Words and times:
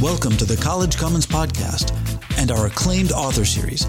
Welcome 0.00 0.36
to 0.36 0.44
the 0.44 0.56
College 0.56 0.96
Commons 0.96 1.26
Podcast 1.26 1.92
and 2.38 2.52
our 2.52 2.66
acclaimed 2.66 3.10
author 3.10 3.44
series, 3.44 3.84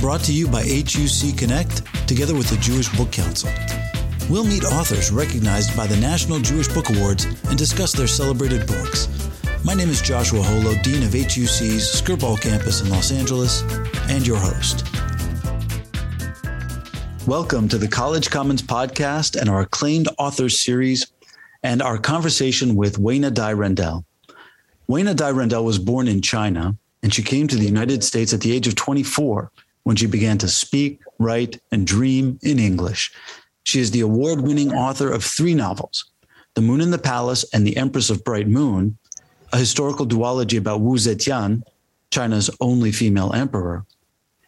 brought 0.00 0.20
to 0.22 0.32
you 0.32 0.48
by 0.48 0.64
HUC 0.64 1.38
Connect 1.38 2.08
together 2.08 2.34
with 2.34 2.50
the 2.50 2.56
Jewish 2.56 2.88
Book 2.96 3.12
Council. 3.12 3.48
We'll 4.28 4.42
meet 4.42 4.64
authors 4.64 5.12
recognized 5.12 5.76
by 5.76 5.86
the 5.86 5.96
National 5.98 6.40
Jewish 6.40 6.66
Book 6.66 6.90
Awards 6.90 7.26
and 7.44 7.56
discuss 7.56 7.92
their 7.92 8.08
celebrated 8.08 8.66
books. 8.66 9.06
My 9.64 9.72
name 9.72 9.88
is 9.88 10.02
Joshua 10.02 10.42
Holo, 10.42 10.74
Dean 10.82 11.04
of 11.04 11.12
HUC's 11.12 12.02
Skirball 12.02 12.40
campus 12.40 12.80
in 12.80 12.90
Los 12.90 13.12
Angeles, 13.12 13.62
and 14.08 14.26
your 14.26 14.38
host. 14.38 14.84
Welcome 17.28 17.68
to 17.68 17.78
the 17.78 17.88
College 17.88 18.30
Commons 18.30 18.62
Podcast 18.62 19.40
and 19.40 19.48
our 19.48 19.60
acclaimed 19.60 20.08
authors 20.18 20.58
series 20.58 21.06
and 21.62 21.80
our 21.80 21.98
conversation 21.98 22.74
with 22.74 22.98
Weina 22.98 23.32
Dai 23.32 23.54
Randel. 23.54 24.04
Weina 24.92 25.16
Dai 25.16 25.32
Randel 25.32 25.64
was 25.64 25.78
born 25.78 26.06
in 26.06 26.20
China, 26.20 26.76
and 27.02 27.14
she 27.14 27.22
came 27.22 27.48
to 27.48 27.56
the 27.56 27.64
United 27.64 28.04
States 28.04 28.34
at 28.34 28.42
the 28.42 28.52
age 28.52 28.66
of 28.66 28.74
24 28.74 29.50
when 29.84 29.96
she 29.96 30.04
began 30.04 30.36
to 30.36 30.48
speak, 30.48 31.00
write, 31.18 31.58
and 31.70 31.86
dream 31.86 32.38
in 32.42 32.58
English. 32.58 33.10
She 33.64 33.80
is 33.80 33.90
the 33.90 34.02
award 34.02 34.42
winning 34.42 34.70
author 34.74 35.10
of 35.10 35.24
three 35.24 35.54
novels 35.54 36.04
The 36.52 36.60
Moon 36.60 36.82
in 36.82 36.90
the 36.90 36.98
Palace 36.98 37.42
and 37.54 37.66
The 37.66 37.78
Empress 37.78 38.10
of 38.10 38.22
Bright 38.22 38.48
Moon, 38.48 38.98
a 39.50 39.56
historical 39.56 40.06
duology 40.06 40.58
about 40.58 40.82
Wu 40.82 40.98
Zetian, 40.98 41.62
China's 42.10 42.50
only 42.60 42.92
female 42.92 43.32
emperor, 43.32 43.86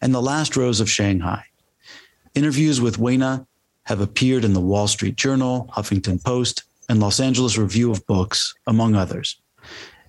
and 0.02 0.14
The 0.14 0.20
Last 0.20 0.58
Rose 0.58 0.78
of 0.78 0.90
Shanghai. 0.90 1.42
Interviews 2.34 2.82
with 2.82 2.98
Weina 2.98 3.46
have 3.84 4.02
appeared 4.02 4.44
in 4.44 4.52
the 4.52 4.60
Wall 4.60 4.88
Street 4.88 5.16
Journal, 5.16 5.70
Huffington 5.74 6.22
Post, 6.22 6.64
and 6.90 7.00
Los 7.00 7.18
Angeles 7.18 7.56
Review 7.56 7.90
of 7.90 8.06
Books, 8.06 8.52
among 8.66 8.94
others. 8.94 9.40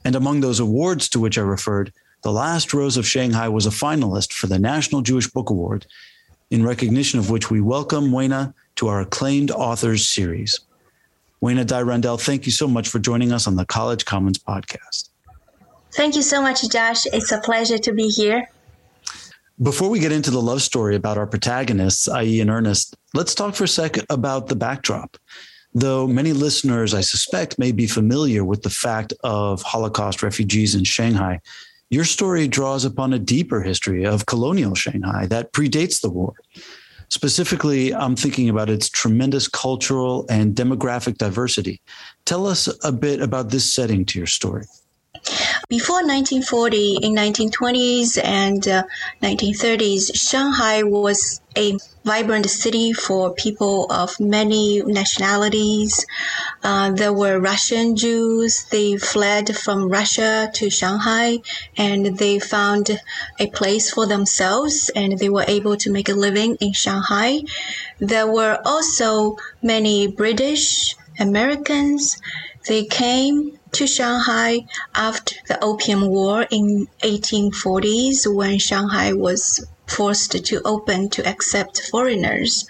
And 0.05 0.15
among 0.15 0.41
those 0.41 0.59
awards 0.59 1.09
to 1.09 1.19
which 1.19 1.39
I 1.39 1.41
referred, 1.41 1.91
The 2.21 2.31
Last 2.31 2.75
Rose 2.75 2.95
of 2.95 3.07
Shanghai 3.07 3.49
was 3.49 3.65
a 3.65 3.71
finalist 3.71 4.33
for 4.33 4.45
the 4.45 4.59
National 4.59 5.01
Jewish 5.01 5.27
Book 5.27 5.49
Award, 5.49 5.87
in 6.51 6.63
recognition 6.63 7.17
of 7.17 7.31
which 7.31 7.49
we 7.49 7.59
welcome 7.59 8.11
Weina 8.11 8.53
to 8.75 8.87
our 8.87 9.01
acclaimed 9.01 9.49
authors 9.49 10.07
series. 10.07 10.59
Weina 11.41 11.65
Dai 11.65 11.81
Randel, 11.81 12.21
thank 12.21 12.45
you 12.45 12.51
so 12.51 12.67
much 12.67 12.87
for 12.87 12.99
joining 12.99 13.31
us 13.31 13.47
on 13.47 13.55
the 13.55 13.65
College 13.65 14.05
Commons 14.05 14.37
podcast. 14.37 15.09
Thank 15.95 16.15
you 16.15 16.21
so 16.21 16.39
much, 16.39 16.69
Josh. 16.69 17.07
It's 17.07 17.31
a 17.31 17.39
pleasure 17.39 17.79
to 17.79 17.91
be 17.91 18.09
here. 18.09 18.47
Before 19.59 19.89
we 19.89 19.99
get 19.99 20.11
into 20.11 20.29
the 20.29 20.41
love 20.41 20.61
story 20.61 20.95
about 20.95 21.17
our 21.17 21.25
protagonists, 21.25 22.07
i.e., 22.09 22.41
in 22.41 22.51
Ernest, 22.51 22.95
let's 23.15 23.33
talk 23.33 23.55
for 23.55 23.63
a 23.63 23.67
second 23.67 24.05
about 24.11 24.47
the 24.47 24.55
backdrop 24.55 25.17
though 25.75 26.07
many 26.07 26.33
listeners, 26.33 26.93
I 26.93 27.01
suspect, 27.01 27.59
may 27.59 27.71
be 27.71 27.85
familiar 27.85 28.43
with 28.43 28.63
the 28.63 28.69
fact 28.69 29.13
of 29.23 29.61
Holocaust 29.61 30.23
refugees 30.23 30.73
in 30.73 30.85
Shanghai, 30.85 31.41
your 31.91 32.05
story 32.05 32.47
draws 32.47 32.85
upon 32.85 33.13
a 33.13 33.19
deeper 33.19 33.61
history 33.61 34.05
of 34.05 34.25
colonial 34.25 34.73
Shanghai 34.73 35.27
that 35.27 35.51
predates 35.51 36.01
the 36.01 36.09
war. 36.09 36.33
Specifically, 37.09 37.93
I'm 37.93 38.15
thinking 38.15 38.49
about 38.49 38.69
its 38.69 38.89
tremendous 38.89 39.47
cultural 39.47 40.25
and 40.29 40.55
demographic 40.55 41.17
diversity. 41.17 41.79
Tell 42.25 42.47
us 42.47 42.67
a 42.83 42.91
bit 42.91 43.21
about 43.21 43.49
this 43.51 43.71
setting 43.71 44.05
to 44.05 44.17
your 44.17 44.27
story. 44.27 44.65
Before 45.67 46.03
1940, 46.03 46.99
in 47.01 47.15
1920s 47.15 48.23
and 48.23 48.67
uh, 48.67 48.83
1930s, 49.23 50.15
Shanghai 50.15 50.83
was 50.83 51.41
a 51.57 51.77
vibrant 52.03 52.47
city 52.47 52.93
for 52.93 53.33
people 53.33 53.87
of 53.89 54.19
many 54.19 54.83
nationalities. 54.83 56.05
Uh, 56.63 56.91
there 56.91 57.11
were 57.11 57.39
Russian 57.39 57.95
Jews. 57.95 58.65
They 58.65 58.97
fled 58.97 59.57
from 59.57 59.89
Russia 59.89 60.51
to 60.53 60.69
Shanghai 60.69 61.39
and 61.75 62.17
they 62.17 62.37
found 62.37 63.01
a 63.39 63.47
place 63.47 63.89
for 63.89 64.05
themselves 64.05 64.91
and 64.95 65.17
they 65.17 65.29
were 65.29 65.45
able 65.47 65.77
to 65.77 65.91
make 65.91 66.09
a 66.09 66.13
living 66.13 66.55
in 66.61 66.73
Shanghai. 66.73 67.41
There 67.99 68.27
were 68.27 68.59
also 68.63 69.37
many 69.63 70.05
British 70.05 70.95
Americans. 71.19 72.21
They 72.67 72.85
came 72.85 73.57
to 73.75 73.85
Shanghai 73.85 74.65
after 74.95 75.35
the 75.49 75.61
Opium 75.61 76.07
War 76.07 76.47
in 76.49 76.87
1840s 77.03 78.25
when 78.33 78.57
Shanghai 78.57 79.11
was 79.11 79.65
forced 79.85 80.31
to 80.45 80.61
open 80.63 81.09
to 81.09 81.27
accept 81.27 81.81
foreigners. 81.91 82.65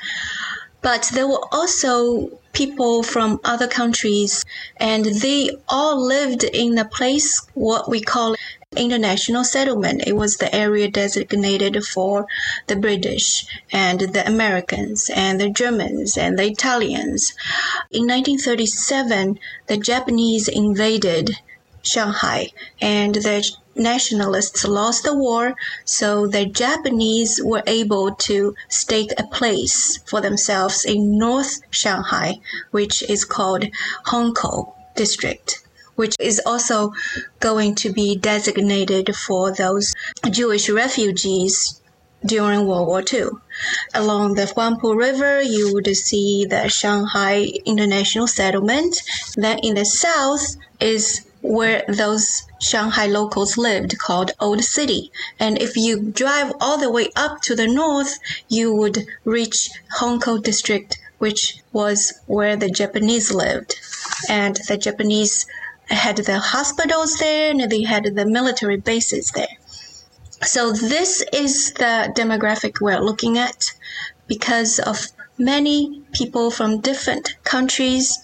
But 0.82 1.12
there 1.14 1.28
were 1.28 1.46
also 1.52 2.40
people 2.54 3.04
from 3.04 3.40
other 3.44 3.68
countries 3.68 4.44
and 4.78 5.06
they 5.06 5.52
all 5.70 6.04
lived 6.04 6.44
in 6.44 6.76
a 6.80 6.86
place 6.86 7.46
what 7.54 7.88
we 7.88 8.02
call 8.02 8.36
international 8.78 9.44
settlement. 9.44 10.04
It 10.06 10.16
was 10.16 10.38
the 10.38 10.54
area 10.54 10.88
designated 10.90 11.86
for 11.86 12.28
the 12.68 12.76
British 12.76 13.46
and 13.72 14.00
the 14.00 14.26
Americans 14.28 15.10
and 15.14 15.40
the 15.40 15.50
Germans 15.50 16.18
and 16.18 16.38
the 16.38 16.46
Italians. 16.46 17.34
In 17.92 18.08
1937, 18.08 19.40
the 19.68 19.78
Japanese 19.78 20.48
invaded 20.48 21.38
Shanghai 21.82 22.52
and 22.82 23.16
the 23.16 23.48
nationalists 23.76 24.66
lost 24.66 25.04
the 25.04 25.14
war, 25.14 25.56
so 25.84 26.28
the 26.28 26.46
Japanese 26.46 27.42
were 27.44 27.64
able 27.68 28.16
to 28.16 28.56
stake 28.70 29.12
a 29.18 29.24
place 29.24 30.00
for 30.06 30.22
themselves 30.22 30.86
in 30.86 31.18
North 31.18 31.60
Shanghai, 31.70 32.40
which 32.72 33.04
is 33.04 33.26
called 33.26 33.66
Hongkou 34.08 34.74
District 34.96 35.65
which 35.96 36.16
is 36.20 36.42
also 36.46 36.94
going 37.40 37.76
to 37.76 37.92
be 37.92 38.16
designated 38.16 39.16
for 39.16 39.52
those 39.52 39.94
Jewish 40.30 40.70
refugees 40.70 41.82
during 42.26 42.66
World 42.66 42.88
War 42.88 43.04
II. 43.12 43.30
Along 43.94 44.34
the 44.34 44.46
Huangpu 44.46 44.96
River, 44.96 45.42
you 45.42 45.74
would 45.74 45.88
see 45.96 46.46
the 46.46 46.68
Shanghai 46.70 47.48
International 47.66 48.28
Settlement. 48.28 48.98
Then 49.36 49.60
in 49.60 49.76
the 49.76 49.86
south 49.86 50.56
is 50.80 51.26
where 51.42 51.84
those 51.88 52.44
Shanghai 52.60 53.06
locals 53.06 53.58
lived 53.58 54.00
called 54.00 54.32
Old 54.40 54.64
City. 54.64 55.12
And 55.40 55.62
if 55.62 55.78
you 55.78 56.02
drive 56.02 56.54
all 56.60 56.78
the 56.80 56.92
way 56.92 57.10
up 57.16 57.42
to 57.42 57.56
the 57.56 57.68
north, 57.68 58.18
you 58.50 58.74
would 58.74 59.06
reach 59.24 59.70
Hongkou 60.00 60.42
District, 60.42 60.98
which 61.20 61.60
was 61.72 62.14
where 62.26 62.56
the 62.56 62.70
Japanese 62.70 63.32
lived. 63.32 63.80
And 64.28 64.56
the 64.68 64.78
Japanese 64.78 65.46
had 65.90 66.18
the 66.18 66.40
hospitals 66.40 67.18
there 67.18 67.52
and 67.52 67.70
they 67.70 67.84
had 67.84 68.04
the 68.16 68.26
military 68.26 68.78
bases 68.78 69.32
there. 69.32 69.58
So 70.44 70.72
this 70.72 71.24
is 71.34 71.74
the 71.74 72.14
demographic 72.16 72.82
we're 72.82 73.00
looking 73.00 73.38
at 73.38 73.74
because 74.28 74.80
of 74.80 75.08
many 75.38 76.04
people 76.14 76.52
from 76.52 76.82
different 76.82 77.36
countries. 77.44 78.20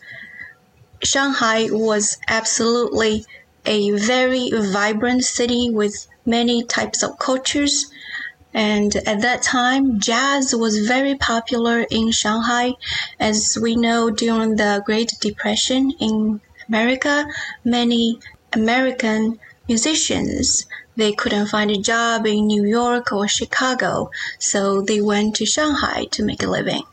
Shanghai 1.03 1.67
was 1.71 2.17
absolutely 2.27 3.25
a 3.65 3.91
very 3.91 4.51
vibrant 4.53 5.23
city 5.23 5.69
with 5.69 6.07
many 6.25 6.63
types 6.63 7.03
of 7.03 7.17
cultures. 7.19 7.91
And 8.53 8.95
at 9.07 9.21
that 9.21 9.41
time, 9.41 9.99
jazz 9.99 10.53
was 10.53 10.85
very 10.87 11.15
popular 11.15 11.85
in 11.89 12.11
Shanghai. 12.11 12.73
As 13.19 13.57
we 13.61 13.75
know, 13.75 14.09
during 14.09 14.57
the 14.57 14.83
Great 14.85 15.13
Depression 15.21 15.91
in 15.99 16.41
America, 16.67 17.25
many 17.63 18.19
American 18.53 19.39
musicians 19.67 20.65
they 20.97 21.13
couldn't 21.13 21.47
find 21.47 21.71
a 21.71 21.77
job 21.77 22.27
in 22.27 22.47
New 22.47 22.65
York 22.65 23.11
or 23.13 23.27
Chicago, 23.27 24.11
so 24.39 24.81
they 24.81 24.99
went 24.99 25.35
to 25.37 25.45
Shanghai 25.45 26.05
to 26.11 26.23
make 26.23 26.43
a 26.43 26.47
living. 26.47 26.83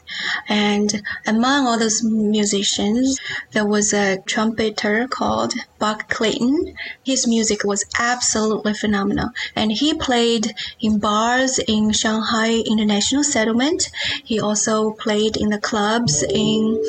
And 0.48 1.02
among 1.26 1.66
all 1.66 1.78
those 1.78 2.02
musicians, 2.02 3.18
there 3.52 3.66
was 3.66 3.92
a 3.92 4.18
trumpeter 4.18 5.08
called 5.08 5.52
Buck 5.78 6.08
Clayton. 6.08 6.74
His 7.04 7.26
music 7.26 7.64
was 7.64 7.84
absolutely 7.98 8.74
phenomenal, 8.74 9.30
and 9.56 9.72
he 9.72 9.94
played 9.94 10.54
in 10.80 11.00
bars 11.00 11.59
in 11.59 11.92
Shanghai 11.92 12.62
International 12.74 13.24
Settlement. 13.24 13.91
He 14.24 14.38
also 14.41 14.92
played 14.92 15.36
in 15.36 15.50
the 15.50 15.60
clubs 15.60 16.22
in 16.22 16.82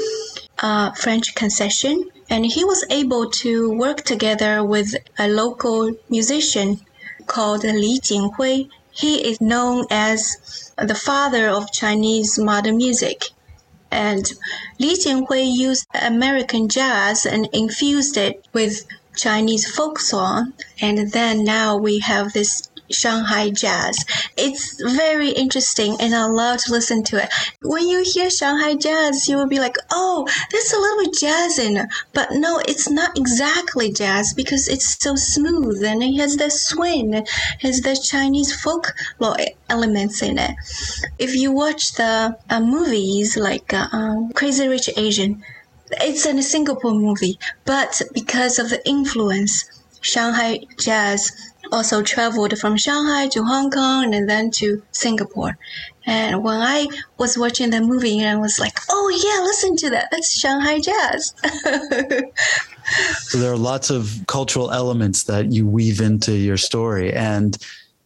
uh, 0.60 0.92
French 0.92 1.34
Concession 1.36 2.10
and 2.30 2.46
he 2.46 2.64
was 2.64 2.86
able 2.90 3.30
to 3.30 3.72
work 3.72 4.04
together 4.04 4.64
with 4.64 4.96
a 5.18 5.28
local 5.28 5.92
musician 6.10 6.80
called 7.26 7.64
Li 7.64 8.00
Jinhui. 8.00 8.70
He 8.92 9.28
is 9.30 9.42
known 9.42 9.86
as 9.90 10.72
the 10.78 10.96
father 10.96 11.48
of 11.48 11.72
Chinese 11.72 12.38
modern 12.38 12.78
music. 12.78 13.30
And 13.92 14.32
Li 14.78 14.96
Jinhui 14.96 15.44
used 15.52 15.88
American 15.94 16.70
jazz 16.70 17.26
and 17.26 17.50
infused 17.52 18.18
it 18.18 18.46
with 18.54 18.86
Chinese 19.16 19.70
folk 19.70 20.00
song. 20.00 20.54
And 20.80 21.12
then 21.12 21.44
now 21.44 21.78
we 21.78 22.00
have 22.00 22.34
this 22.34 22.70
Shanghai 22.92 23.50
jazz. 23.50 24.04
It's 24.38 24.82
very 24.96 25.30
interesting 25.30 25.98
and 26.00 26.16
I 26.16 26.26
love 26.26 26.60
to 26.64 26.72
listen 26.72 27.04
to 27.06 27.24
it. 27.24 27.30
When 27.62 27.88
you 27.88 28.04
hear 28.06 28.30
Shanghai 28.30 28.76
jazz, 28.76 29.28
you 29.28 29.38
will 29.38 29.48
be 29.48 29.60
like, 29.60 29.76
oh, 29.92 30.28
there's 30.52 30.74
a 30.74 30.80
little 30.80 31.06
bit 31.06 31.20
jazz 31.20 31.60
in 31.60 31.78
it. 31.78 31.90
But 32.14 32.30
no, 32.32 32.60
it's 32.68 32.90
not 32.90 33.18
exactly 33.18 33.92
jazz 33.92 34.34
because 34.34 34.68
it's 34.68 34.98
so 35.02 35.16
smooth 35.16 35.84
and 35.84 36.04
it 36.04 36.18
has 36.18 36.38
the 36.38 36.50
swing, 36.50 37.14
it 37.14 37.30
has 37.62 37.82
the 37.82 37.96
Chinese 37.96 38.60
folklore 38.62 39.38
elements 39.70 40.22
in 40.22 40.38
it. 40.38 40.56
If 41.18 41.36
you 41.36 41.52
watch 41.52 41.94
the 41.94 42.38
uh, 42.50 42.60
movies 42.60 43.38
like 43.38 43.74
uh, 43.74 43.88
um, 43.92 44.32
Crazy 44.34 44.68
Rich 44.68 44.90
Asian, 44.98 45.44
it's 45.92 46.26
a 46.26 46.42
Singapore 46.42 46.94
movie, 46.94 47.40
but 47.66 48.02
because 48.14 48.60
of 48.60 48.70
the 48.70 48.88
influence, 48.88 49.66
Shanghai 50.02 50.60
jazz 50.78 51.32
also 51.72 52.02
traveled 52.02 52.58
from 52.58 52.78
Shanghai 52.78 53.28
to 53.30 53.44
Hong 53.44 53.72
Kong 53.72 54.14
and 54.14 54.30
then 54.30 54.52
to 54.52 54.82
Singapore. 54.92 55.58
And 56.06 56.44
when 56.44 56.60
I 56.60 56.88
was 57.18 57.38
watching 57.38 57.70
the 57.70 57.82
movie, 57.82 58.26
I 58.26 58.36
was 58.36 58.60
like, 58.60 58.78
oh 58.90 59.10
yeah, 59.10 59.44
listen 59.44 59.76
to 59.78 59.90
that. 59.92 60.10
That's 60.12 60.38
Shanghai 60.38 60.80
jazz. 60.80 61.34
so 63.20 63.38
there 63.38 63.52
are 63.52 63.58
lots 63.58 63.90
of 63.90 64.24
cultural 64.28 64.72
elements 64.72 65.24
that 65.24 65.52
you 65.52 65.68
weave 65.68 66.02
into 66.02 66.34
your 66.34 66.58
story. 66.58 67.14
And 67.14 67.58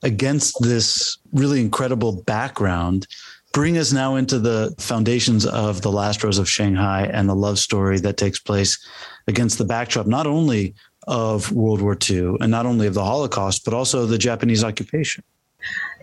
against 0.01 0.61
this 0.61 1.17
really 1.31 1.61
incredible 1.61 2.23
background, 2.23 3.07
bring 3.53 3.77
us 3.77 3.93
now 3.93 4.15
into 4.15 4.39
the 4.39 4.75
foundations 4.79 5.45
of 5.45 5.81
the 5.81 5.91
last 5.91 6.23
rose 6.23 6.39
of 6.39 6.49
Shanghai 6.49 7.05
and 7.05 7.29
the 7.29 7.35
love 7.35 7.59
story 7.59 7.99
that 7.99 8.17
takes 8.17 8.39
place 8.39 8.85
against 9.27 9.57
the 9.57 9.65
backdrop, 9.65 10.07
not 10.07 10.27
only 10.27 10.75
of 11.07 11.51
World 11.51 11.81
War 11.81 11.97
II 12.09 12.37
and 12.39 12.51
not 12.51 12.65
only 12.65 12.87
of 12.87 12.93
the 12.93 13.03
Holocaust, 13.03 13.65
but 13.65 13.73
also 13.73 14.05
the 14.05 14.17
Japanese 14.17 14.63
occupation. 14.63 15.23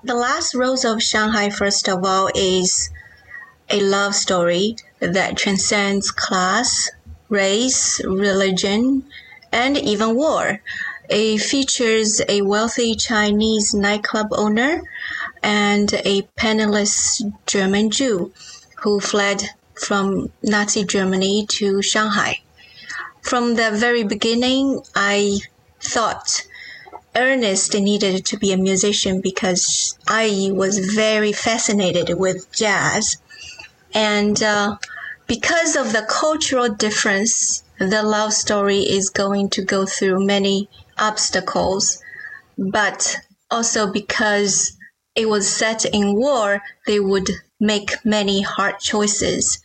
The 0.05 0.15
Last 0.15 0.55
Rose 0.55 0.85
of 0.85 1.03
Shanghai, 1.03 1.51
first 1.51 1.89
of 1.89 2.05
all, 2.05 2.31
is 2.35 2.91
a 3.69 3.81
love 3.81 4.15
story 4.15 4.77
that 5.01 5.37
transcends 5.37 6.11
class, 6.11 6.91
race, 7.29 8.03
religion, 8.05 9.05
and 9.53 9.77
even 9.77 10.15
war. 10.15 10.61
It 11.09 11.39
features 11.39 12.21
a 12.29 12.43
wealthy 12.43 12.95
Chinese 12.95 13.75
nightclub 13.75 14.29
owner 14.33 14.83
and 15.43 15.93
a 16.05 16.23
penniless 16.37 17.23
German 17.47 17.91
Jew 17.91 18.33
who 18.77 19.01
fled 19.01 19.43
from 19.75 20.31
Nazi 20.43 20.85
Germany 20.85 21.47
to 21.47 21.83
Shanghai 21.83 22.41
from 23.23 23.55
the 23.55 23.71
very 23.71 24.03
beginning, 24.03 24.83
I 24.95 25.41
thought 25.81 26.47
Ernest 27.15 27.75
needed 27.75 28.25
to 28.27 28.39
be 28.39 28.53
a 28.53 28.57
musician 28.57 29.21
because 29.21 29.99
I 30.07 30.51
was 30.53 30.79
very 30.95 31.33
fascinated 31.33 32.19
with 32.19 32.51
jazz. 32.53 33.17
And 33.93 34.41
uh, 34.43 34.77
because 35.27 35.77
of 35.77 35.93
the 35.93 36.07
cultural 36.09 36.69
difference, 36.69 37.65
the 37.79 38.03
love 38.03 38.33
story 38.33 38.81
is 38.81 39.11
going 39.11 39.51
to 39.51 39.63
go 39.63 39.87
through 39.87 40.25
many 40.25 40.69
obstacles. 40.99 42.03
But 42.57 43.17
also 43.51 43.93
because 43.93 44.77
it 45.15 45.29
was 45.29 45.49
set 45.49 45.85
in 45.85 46.15
war, 46.15 46.63
they 46.87 47.01
would 47.01 47.29
make 47.59 48.05
many 48.05 48.43
hard 48.43 48.79
choices. 48.79 49.59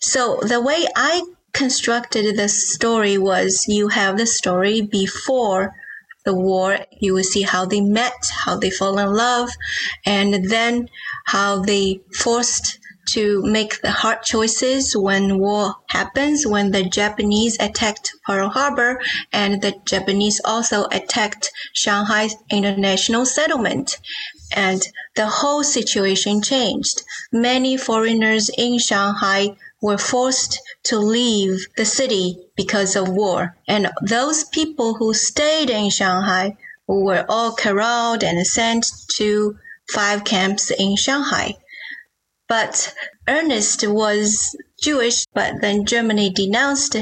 So 0.00 0.40
the 0.42 0.60
way 0.60 0.86
I 0.94 1.22
constructed 1.56 2.36
the 2.36 2.48
story 2.48 3.16
was 3.16 3.64
you 3.66 3.88
have 3.88 4.18
the 4.18 4.26
story 4.26 4.82
before 4.82 5.74
the 6.26 6.34
war. 6.34 6.78
You 7.00 7.14
will 7.14 7.24
see 7.24 7.42
how 7.42 7.64
they 7.64 7.80
met, 7.80 8.20
how 8.44 8.58
they 8.58 8.70
fall 8.70 8.98
in 8.98 9.12
love, 9.14 9.48
and 10.04 10.50
then 10.50 10.90
how 11.24 11.62
they 11.62 12.00
forced 12.12 12.78
to 13.08 13.40
make 13.44 13.80
the 13.80 13.90
hard 13.90 14.22
choices 14.22 14.94
when 14.96 15.38
war 15.38 15.76
happens, 15.88 16.46
when 16.46 16.72
the 16.72 16.82
Japanese 16.82 17.56
attacked 17.60 18.12
Pearl 18.26 18.48
Harbor 18.48 19.00
and 19.32 19.62
the 19.62 19.74
Japanese 19.84 20.40
also 20.44 20.86
attacked 20.90 21.50
Shanghai 21.72 22.28
International 22.50 23.24
Settlement. 23.24 23.98
And 24.54 24.82
the 25.14 25.26
whole 25.26 25.64
situation 25.64 26.42
changed. 26.42 27.02
Many 27.32 27.76
foreigners 27.76 28.50
in 28.58 28.78
Shanghai 28.78 29.56
were 29.82 29.98
forced 29.98 30.60
to 30.84 30.98
leave 30.98 31.66
the 31.76 31.84
city 31.84 32.38
because 32.56 32.96
of 32.96 33.08
war. 33.08 33.56
And 33.68 33.90
those 34.02 34.44
people 34.44 34.94
who 34.94 35.12
stayed 35.12 35.70
in 35.70 35.90
Shanghai 35.90 36.56
were 36.86 37.26
all 37.28 37.52
corralled 37.54 38.22
and 38.22 38.46
sent 38.46 38.86
to 39.16 39.58
five 39.92 40.24
camps 40.24 40.70
in 40.70 40.96
Shanghai. 40.96 41.54
But 42.48 42.94
Ernest 43.28 43.86
was 43.86 44.56
Jewish, 44.80 45.26
but 45.34 45.60
then 45.60 45.84
Germany 45.84 46.30
denounced 46.30 46.96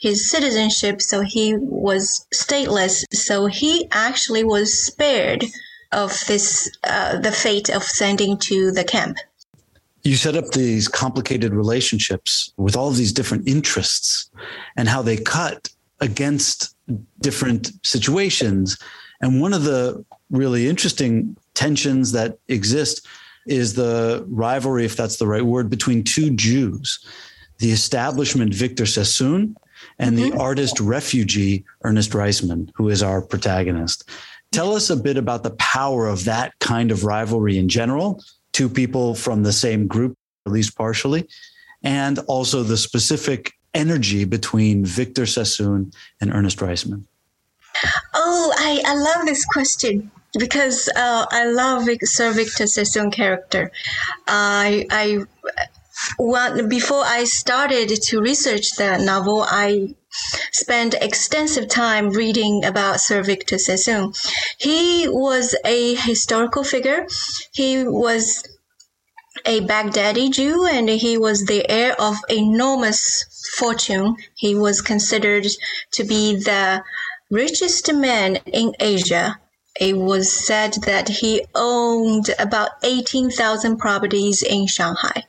his 0.00 0.30
citizenship, 0.30 1.02
so 1.02 1.22
he 1.22 1.54
was 1.56 2.26
stateless. 2.32 3.04
So 3.12 3.46
he 3.46 3.88
actually 3.90 4.44
was 4.44 4.84
spared 4.86 5.44
of 5.90 6.24
this, 6.26 6.70
uh, 6.84 7.18
the 7.18 7.32
fate 7.32 7.70
of 7.70 7.82
sending 7.82 8.38
to 8.38 8.70
the 8.70 8.84
camp 8.84 9.18
you 10.04 10.16
set 10.16 10.36
up 10.36 10.50
these 10.50 10.86
complicated 10.86 11.54
relationships 11.54 12.52
with 12.58 12.76
all 12.76 12.88
of 12.88 12.96
these 12.96 13.12
different 13.12 13.48
interests 13.48 14.30
and 14.76 14.86
how 14.86 15.02
they 15.02 15.16
cut 15.16 15.68
against 16.00 16.76
different 17.20 17.72
situations. 17.82 18.78
And 19.22 19.40
one 19.40 19.54
of 19.54 19.64
the 19.64 20.04
really 20.30 20.68
interesting 20.68 21.36
tensions 21.54 22.12
that 22.12 22.38
exist 22.48 23.06
is 23.46 23.74
the 23.74 24.24
rivalry, 24.28 24.84
if 24.84 24.96
that's 24.96 25.16
the 25.16 25.26
right 25.26 25.44
word, 25.44 25.70
between 25.70 26.04
two 26.04 26.30
Jews 26.30 27.04
the 27.58 27.70
establishment 27.70 28.52
Victor 28.52 28.84
Sassoon 28.84 29.56
and 30.00 30.18
mm-hmm. 30.18 30.30
the 30.30 30.42
artist 30.42 30.80
refugee 30.80 31.64
Ernest 31.84 32.10
Reisman, 32.10 32.68
who 32.74 32.88
is 32.88 33.00
our 33.00 33.22
protagonist. 33.22 34.10
Tell 34.50 34.74
us 34.74 34.90
a 34.90 34.96
bit 34.96 35.16
about 35.16 35.44
the 35.44 35.52
power 35.52 36.08
of 36.08 36.24
that 36.24 36.58
kind 36.58 36.90
of 36.90 37.04
rivalry 37.04 37.56
in 37.56 37.68
general 37.68 38.20
two 38.54 38.68
people 38.70 39.14
from 39.14 39.42
the 39.42 39.52
same 39.52 39.86
group, 39.86 40.14
at 40.46 40.52
least 40.52 40.78
partially, 40.78 41.28
and 41.82 42.18
also 42.20 42.62
the 42.62 42.78
specific 42.78 43.52
energy 43.74 44.24
between 44.24 44.86
Victor 44.86 45.26
Sassoon 45.26 45.92
and 46.20 46.32
Ernest 46.32 46.58
Reisman? 46.58 47.04
Oh, 48.14 48.54
I, 48.56 48.80
I 48.86 48.94
love 48.94 49.26
this 49.26 49.44
question 49.44 50.10
because 50.38 50.88
uh, 50.96 51.26
I 51.30 51.46
love 51.46 51.88
Sir 52.04 52.32
Victor 52.32 52.66
Sassoon 52.66 53.10
character. 53.10 53.70
I 54.26 54.86
I 54.90 55.24
when, 56.18 56.68
before 56.68 57.04
I 57.04 57.24
started 57.24 57.88
to 57.88 58.20
research 58.20 58.72
the 58.76 58.98
novel, 58.98 59.44
I 59.46 59.94
spent 60.52 60.94
extensive 60.94 61.68
time 61.68 62.10
reading 62.10 62.64
about 62.64 63.00
Sir 63.00 63.22
Victor 63.22 63.58
Sassoon. 63.58 64.12
He 64.58 65.08
was 65.08 65.56
a 65.64 65.94
historical 65.94 66.64
figure. 66.64 67.06
He 67.52 67.84
was 67.84 68.44
a 69.44 69.60
Baghdadi 69.60 70.30
Jew 70.30 70.66
and 70.66 70.88
he 70.88 71.18
was 71.18 71.44
the 71.44 71.68
heir 71.68 72.00
of 72.00 72.16
enormous 72.28 73.24
fortune. 73.56 74.16
He 74.34 74.54
was 74.54 74.80
considered 74.80 75.46
to 75.92 76.04
be 76.04 76.36
the 76.36 76.82
richest 77.30 77.92
man 77.92 78.36
in 78.46 78.74
Asia. 78.78 79.40
It 79.80 79.96
was 79.96 80.32
said 80.32 80.74
that 80.84 81.08
he 81.08 81.44
owned 81.54 82.30
about 82.38 82.70
18,000 82.84 83.76
properties 83.76 84.42
in 84.42 84.68
Shanghai 84.68 85.24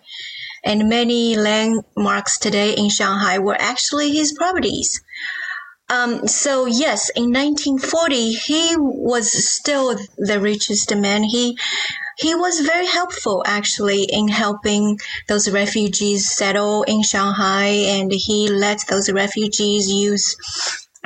and 0.65 0.89
many 0.89 1.38
landmarks 1.38 2.38
today 2.39 2.74
in 2.74 2.89
Shanghai 2.89 3.38
were 3.39 3.57
actually 3.60 4.12
his 4.12 4.34
properties. 4.34 5.01
Um, 5.88 6.27
so 6.27 6.65
yes, 6.65 7.10
in 7.10 7.31
1940, 7.31 8.31
he 8.34 8.75
was 8.75 9.31
still 9.53 9.95
the 10.17 10.39
richest 10.39 10.95
man. 10.95 11.24
He 11.24 11.57
he 12.17 12.34
was 12.34 12.62
very 12.62 12.88
helpful 12.88 13.43
actually 13.45 14.03
in 14.03 14.29
helping 14.29 14.98
those 15.27 15.50
refugees 15.51 16.31
settle 16.31 16.84
in 16.84 17.03
Shanghai, 17.03 17.67
and 17.98 18.12
he 18.12 18.48
let 18.48 18.88
those 18.88 19.12
refugees 19.12 19.88
use 19.88 20.36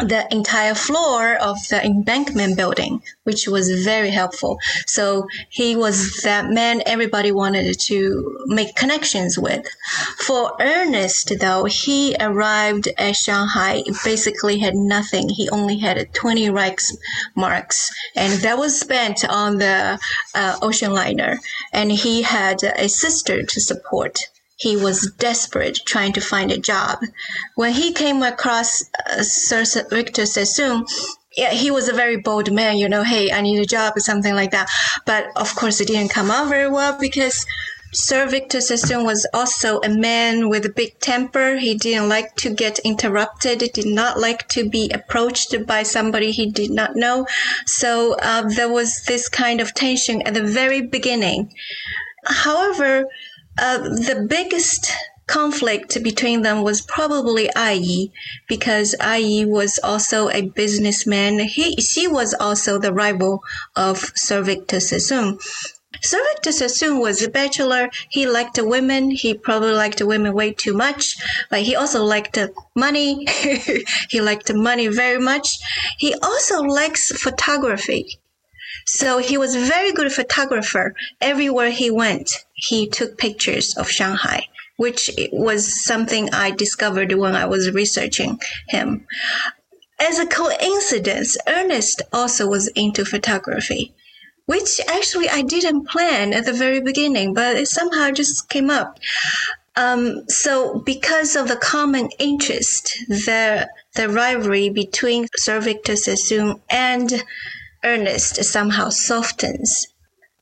the 0.01 0.27
entire 0.31 0.75
floor 0.75 1.35
of 1.35 1.57
the 1.69 1.83
embankment 1.83 2.55
building, 2.57 3.01
which 3.23 3.47
was 3.47 3.83
very 3.83 4.09
helpful. 4.09 4.59
So 4.85 5.27
he 5.49 5.75
was 5.75 6.21
that 6.23 6.49
man 6.49 6.81
everybody 6.85 7.31
wanted 7.31 7.79
to 7.79 8.45
make 8.47 8.75
connections 8.75 9.37
with. 9.37 9.65
For 10.17 10.53
Ernest, 10.59 11.33
though, 11.39 11.65
he 11.65 12.15
arrived 12.19 12.87
at 12.97 13.15
Shanghai, 13.15 13.83
basically 14.03 14.59
had 14.59 14.75
nothing. 14.75 15.29
He 15.29 15.49
only 15.49 15.77
had 15.77 16.13
20 16.13 16.49
Reichsmarks, 16.49 17.91
and 18.15 18.33
that 18.41 18.57
was 18.57 18.79
spent 18.79 19.25
on 19.27 19.57
the 19.57 19.99
uh, 20.35 20.57
ocean 20.61 20.93
liner. 20.93 21.39
And 21.73 21.91
he 21.91 22.21
had 22.21 22.63
a 22.63 22.87
sister 22.87 23.43
to 23.43 23.59
support 23.59 24.27
he 24.59 24.75
was 24.75 25.11
desperate 25.17 25.79
trying 25.85 26.13
to 26.13 26.21
find 26.21 26.51
a 26.51 26.57
job. 26.57 26.99
When 27.55 27.73
he 27.73 27.93
came 27.93 28.21
across 28.23 28.83
uh, 29.09 29.23
Sir 29.23 29.63
Victor 29.89 30.25
Sassoon, 30.25 30.85
yeah, 31.37 31.51
he 31.51 31.71
was 31.71 31.87
a 31.87 31.93
very 31.93 32.17
bold 32.17 32.51
man, 32.51 32.77
you 32.77 32.89
know, 32.89 33.03
hey, 33.03 33.31
I 33.31 33.41
need 33.41 33.59
a 33.59 33.65
job 33.65 33.95
or 33.95 34.01
something 34.01 34.35
like 34.35 34.51
that. 34.51 34.69
But 35.05 35.27
of 35.37 35.55
course, 35.55 35.79
it 35.79 35.87
didn't 35.87 36.11
come 36.11 36.29
out 36.29 36.49
very 36.49 36.69
well 36.69 36.97
because 36.99 37.45
Sir 37.93 38.27
Victor 38.27 38.59
Sassoon 38.59 39.05
was 39.05 39.25
also 39.33 39.79
a 39.79 39.89
man 39.89 40.49
with 40.49 40.65
a 40.65 40.69
big 40.69 40.99
temper. 40.99 41.55
He 41.55 41.75
didn't 41.75 42.09
like 42.09 42.35
to 42.37 42.53
get 42.53 42.79
interrupted. 42.79 43.61
He 43.61 43.69
did 43.69 43.87
not 43.87 44.19
like 44.19 44.47
to 44.49 44.69
be 44.69 44.91
approached 44.93 45.55
by 45.65 45.83
somebody 45.83 46.31
he 46.31 46.51
did 46.51 46.71
not 46.71 46.95
know. 46.95 47.25
So 47.65 48.15
uh, 48.21 48.43
there 48.49 48.69
was 48.69 49.03
this 49.07 49.29
kind 49.29 49.61
of 49.61 49.73
tension 49.73 50.21
at 50.23 50.33
the 50.33 50.43
very 50.43 50.81
beginning. 50.81 51.53
However, 52.25 53.05
uh, 53.59 53.77
the 53.77 54.25
biggest 54.27 54.91
conflict 55.27 56.01
between 56.01 56.41
them 56.41 56.63
was 56.63 56.81
probably 56.81 57.49
Ai 57.55 58.09
because 58.47 58.95
Ai 58.99 59.43
was 59.45 59.79
also 59.83 60.29
a 60.29 60.41
businessman. 60.41 61.39
He, 61.39 61.75
she 61.75 62.07
was 62.07 62.33
also 62.33 62.79
the 62.79 62.93
rival 62.93 63.43
of 63.75 64.11
Sir 64.15 64.41
Victor 64.41 64.79
Sassoon. 64.79 65.37
Sir 66.01 66.19
Victor 66.31 66.51
Sassoon 66.51 66.99
was 66.99 67.21
a 67.21 67.29
bachelor. 67.29 67.89
He 68.09 68.25
liked 68.25 68.57
women. 68.61 69.11
He 69.11 69.33
probably 69.33 69.73
liked 69.73 70.01
women 70.01 70.33
way 70.33 70.51
too 70.51 70.73
much, 70.73 71.17
but 71.49 71.61
he 71.61 71.75
also 71.75 72.03
liked 72.03 72.37
money. 72.75 73.25
he 74.09 74.21
liked 74.21 74.53
money 74.53 74.87
very 74.87 75.19
much. 75.19 75.59
He 75.97 76.15
also 76.23 76.61
likes 76.61 77.11
photography. 77.11 78.19
So 78.85 79.17
he 79.19 79.37
was 79.37 79.55
a 79.55 79.59
very 79.59 79.91
good 79.91 80.11
photographer. 80.11 80.95
Everywhere 81.21 81.69
he 81.69 81.91
went, 81.91 82.31
he 82.67 82.87
took 82.87 83.17
pictures 83.17 83.75
of 83.77 83.89
Shanghai, 83.89 84.47
which 84.77 85.09
was 85.31 85.83
something 85.83 86.33
I 86.33 86.51
discovered 86.51 87.13
when 87.13 87.35
I 87.35 87.45
was 87.45 87.71
researching 87.71 88.39
him. 88.67 89.05
As 89.99 90.19
a 90.19 90.25
coincidence, 90.25 91.37
Ernest 91.47 92.01
also 92.13 92.47
was 92.47 92.67
into 92.69 93.05
photography 93.05 93.93
which 94.49 94.81
actually 94.87 95.29
I 95.29 95.43
didn't 95.43 95.87
plan 95.87 96.33
at 96.33 96.45
the 96.45 96.53
very 96.53 96.81
beginning, 96.81 97.35
but 97.35 97.55
it 97.55 97.67
somehow 97.67 98.09
just 98.09 98.49
came 98.49 98.71
up. 98.71 98.97
Um, 99.75 100.27
so 100.27 100.79
because 100.79 101.35
of 101.35 101.47
the 101.47 101.55
common 101.55 102.09
interest, 102.17 102.97
the 103.07 103.69
the 103.93 104.09
rivalry 104.09 104.69
between 104.69 105.27
Sir 105.35 105.59
Victor 105.59 105.95
Sassoon 105.95 106.59
and 106.67 107.23
Ernest 107.83 108.43
somehow 108.43 108.89
softens. 108.89 109.85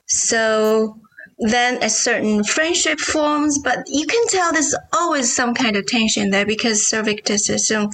So 0.05 0.97
then 1.39 1.81
a 1.83 1.89
certain 1.89 2.43
friendship 2.43 2.99
forms, 2.99 3.59
but 3.59 3.83
you 3.87 4.05
can 4.07 4.27
tell 4.27 4.51
there's 4.51 4.75
always 4.93 5.33
some 5.33 5.53
kind 5.53 5.75
of 5.75 5.85
tension 5.85 6.31
there 6.31 6.45
because 6.45 6.87
Sassoon 6.87 7.89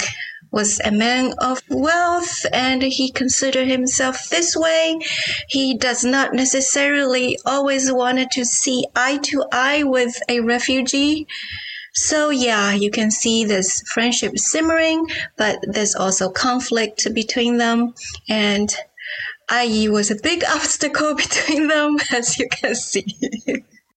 was 0.52 0.80
a 0.86 0.92
man 0.92 1.34
of 1.40 1.62
wealth 1.68 2.46
and 2.54 2.84
he 2.84 3.12
considered 3.12 3.68
himself 3.68 4.30
this 4.30 4.56
way. 4.56 5.00
He 5.50 5.76
does 5.76 6.06
not 6.06 6.34
necessarily 6.34 7.38
always 7.46 7.92
wanted 7.92 8.30
to 8.32 8.46
see 8.46 8.86
eye 8.96 9.18
to 9.24 9.46
eye 9.52 9.84
with 9.84 10.16
a 10.30 10.42
refugee. 10.42 11.28
So 11.96 12.30
yeah, 12.30 12.72
you 12.74 12.92
can 12.92 13.12
see 13.12 13.46
this 13.46 13.82
friendship 13.94 14.38
simmering, 14.38 15.08
but 15.38 15.60
there's 15.64 15.96
also 15.96 16.30
conflict 16.30 17.08
between 17.14 17.58
them 17.58 17.96
and 18.30 18.74
Ai 19.50 19.88
was 19.90 20.12
a 20.12 20.16
big 20.16 20.44
obstacle 20.50 21.16
between 21.16 21.68
them, 21.68 21.98
as 22.12 22.38
you 22.38 22.48
can 22.50 22.76
see. 22.76 23.06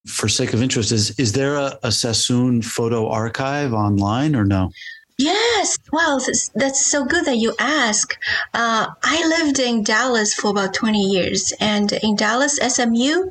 For 0.07 0.29
sake 0.29 0.53
of 0.53 0.63
interest, 0.63 0.93
is 0.93 1.19
is 1.19 1.33
there 1.33 1.57
a, 1.57 1.79
a 1.83 1.91
Sassoon 1.91 2.63
photo 2.63 3.09
archive 3.09 3.73
online 3.73 4.37
or 4.37 4.45
no? 4.45 4.71
Yes, 5.19 5.79
well, 5.93 6.19
that's, 6.19 6.51
that's 6.55 6.85
so 6.87 7.05
good 7.05 7.25
that 7.25 7.39
you 7.39 7.55
ask. 7.59 8.19
Uh, 8.53 8.89
I 9.03 9.27
lived 9.27 9.59
in 9.59 9.83
Dallas 9.83 10.35
for 10.35 10.51
about 10.51 10.75
20 10.75 11.01
years, 11.01 11.55
and 11.59 11.91
in 11.91 12.17
Dallas 12.17 12.57
SMU, 12.57 13.31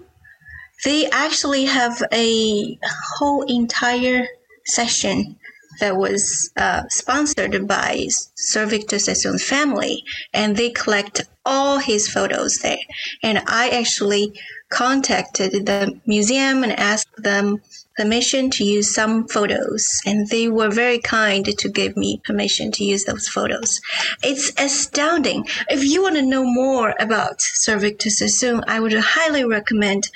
they 0.83 1.07
actually 1.11 1.65
have 1.65 2.01
a 2.11 2.79
whole 3.17 3.43
entire 3.43 4.27
session 4.65 5.37
that 5.79 5.97
was 5.97 6.51
uh, 6.57 6.83
sponsored 6.89 7.67
by 7.67 8.07
Sir 8.35 8.65
Victor 8.65 8.99
Sassoon's 8.99 9.43
family, 9.43 10.03
and 10.33 10.55
they 10.55 10.69
collect 10.69 11.21
all 11.45 11.77
his 11.77 12.07
photos 12.07 12.59
there. 12.59 12.77
And 13.23 13.41
I 13.47 13.69
actually 13.69 14.33
contacted 14.69 15.65
the 15.65 15.99
museum 16.05 16.63
and 16.63 16.73
asked 16.73 17.15
them 17.17 17.61
permission 17.95 18.49
to 18.51 18.63
use 18.63 18.93
some 18.93 19.27
photos, 19.27 20.01
and 20.05 20.27
they 20.29 20.47
were 20.47 20.69
very 20.69 20.99
kind 20.99 21.45
to 21.45 21.69
give 21.69 21.95
me 21.95 22.21
permission 22.25 22.71
to 22.73 22.83
use 22.83 23.05
those 23.05 23.27
photos. 23.27 23.79
It's 24.21 24.51
astounding. 24.59 25.45
If 25.69 25.83
you 25.83 26.01
want 26.01 26.15
to 26.15 26.21
know 26.21 26.43
more 26.43 26.93
about 26.99 27.41
Sir 27.41 27.77
Victor 27.77 28.09
Sassoon, 28.09 28.63
I 28.67 28.79
would 28.79 28.93
highly 28.93 29.45
recommend 29.45 30.09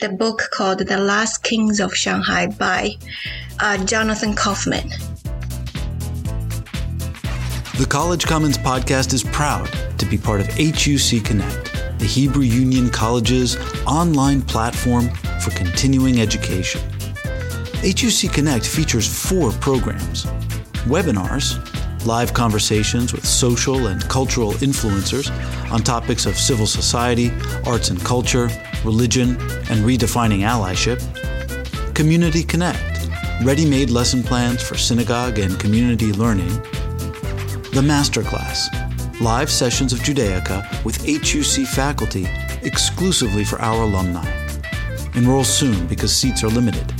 the 0.00 0.08
book 0.08 0.48
called 0.52 0.78
The 0.78 0.98
Last 0.98 1.42
Kings 1.42 1.80
of 1.80 1.94
Shanghai 1.94 2.46
by 2.46 2.92
uh, 3.60 3.84
Jonathan 3.84 4.34
Kaufman. 4.34 4.88
The 7.78 7.86
College 7.88 8.26
Commons 8.26 8.58
podcast 8.58 9.12
is 9.12 9.22
proud 9.22 9.70
to 9.98 10.06
be 10.06 10.18
part 10.18 10.40
of 10.40 10.48
HUC 10.48 11.24
Connect, 11.24 11.72
the 11.98 12.06
Hebrew 12.06 12.42
Union 12.42 12.90
College's 12.90 13.56
online 13.86 14.42
platform 14.42 15.08
for 15.40 15.50
continuing 15.50 16.20
education. 16.20 16.80
HUC 17.80 18.32
Connect 18.32 18.66
features 18.66 19.06
four 19.06 19.52
programs 19.52 20.24
webinars, 20.88 21.54
live 22.06 22.34
conversations 22.34 23.12
with 23.12 23.24
social 23.24 23.86
and 23.86 24.02
cultural 24.08 24.52
influencers 24.54 25.30
on 25.70 25.80
topics 25.82 26.26
of 26.26 26.36
civil 26.36 26.66
society, 26.66 27.30
arts 27.66 27.90
and 27.90 28.04
culture, 28.04 28.48
religion, 28.84 29.30
and 29.70 29.84
redefining 29.84 30.40
allyship, 30.40 30.98
Community 31.94 32.42
Connect, 32.42 33.08
ready 33.44 33.68
made 33.68 33.90
lesson 33.90 34.24
plans 34.24 34.60
for 34.60 34.76
synagogue 34.76 35.38
and 35.38 35.60
community 35.60 36.12
learning, 36.12 36.52
the 37.72 37.82
Masterclass, 37.84 39.20
live 39.20 39.50
sessions 39.50 39.92
of 39.92 40.00
Judaica 40.00 40.84
with 40.84 40.96
HUC 41.06 41.64
faculty 41.68 42.26
exclusively 42.62 43.44
for 43.44 43.60
our 43.60 43.82
alumni. 43.82 44.28
Enroll 45.14 45.44
soon 45.44 45.86
because 45.86 46.14
seats 46.14 46.42
are 46.42 46.48
limited 46.48 46.92